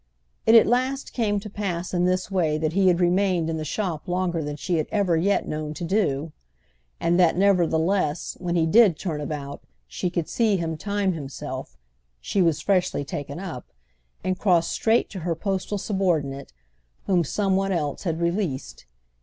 It 0.47 0.55
at 0.55 0.65
last 0.65 1.13
came 1.13 1.39
to 1.41 1.47
pass 1.47 1.93
in 1.93 2.05
this 2.05 2.31
way 2.31 2.57
that 2.57 2.73
he 2.73 2.87
had 2.87 2.99
remained 2.99 3.51
in 3.51 3.57
the 3.57 3.63
shop 3.63 4.07
longer 4.07 4.43
than 4.43 4.55
she 4.55 4.77
had 4.77 4.87
ever 4.91 5.15
yet 5.15 5.47
known 5.47 5.75
to 5.75 5.83
do, 5.83 6.31
and 6.99 7.19
that, 7.19 7.37
nevertheless, 7.37 8.35
when 8.39 8.55
he 8.55 8.65
did 8.65 8.97
turn 8.97 9.21
about 9.21 9.61
she 9.87 10.09
could 10.09 10.27
see 10.27 10.57
him 10.57 10.75
time 10.75 11.13
himself—she 11.13 12.41
was 12.41 12.61
freshly 12.61 13.05
taken 13.05 13.39
up—and 13.39 14.39
cross 14.39 14.69
straight 14.69 15.07
to 15.11 15.19
her 15.19 15.35
postal 15.35 15.77
subordinate, 15.77 16.51
whom 17.05 17.23
some 17.23 17.55
one 17.55 17.71
else 17.71 18.01
had 18.01 18.19
released. 18.19 18.87